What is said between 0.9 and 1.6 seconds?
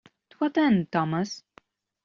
Thomas?